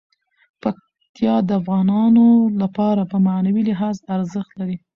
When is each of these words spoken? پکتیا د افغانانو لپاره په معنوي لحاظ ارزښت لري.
پکتیا 0.61 1.35
د 1.47 1.49
افغانانو 1.61 2.25
لپاره 2.61 3.01
په 3.11 3.17
معنوي 3.27 3.63
لحاظ 3.69 3.97
ارزښت 4.15 4.51
لري. 4.59 4.77